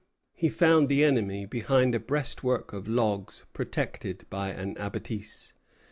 [0.33, 5.53] He found the enemy behind a breastwork of logs protected by an abattis.